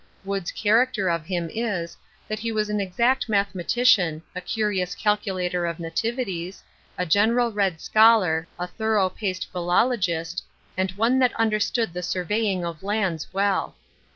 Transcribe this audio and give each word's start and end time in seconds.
Wood's 0.25 0.51
character 0.51 1.09
of 1.11 1.27
him 1.27 1.47
is, 1.53 1.95
that 2.27 2.39
he 2.39 2.51
was 2.51 2.71
an 2.71 2.81
exact 2.81 3.29
mathematician, 3.29 4.23
a 4.33 4.41
curious 4.41 4.95
calculator 4.95 5.67
of 5.67 5.79
nativities, 5.79 6.63
a 6.97 7.05
general 7.05 7.51
read 7.51 7.79
scholar, 7.79 8.47
a 8.57 8.65
thorough 8.65 9.09
paced 9.11 9.51
philologist, 9.51 10.41
and 10.75 10.89
one 10.93 11.19
that 11.19 11.35
understood 11.35 11.93
the 11.93 12.01
surveying 12.01 12.65
of 12.65 12.81
lands 12.81 13.31
well. 13.31 13.75